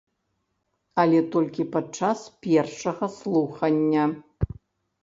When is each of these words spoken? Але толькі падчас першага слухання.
Але 1.03 1.19
толькі 1.35 1.67
падчас 1.75 2.19
першага 2.47 3.05
слухання. 3.21 4.03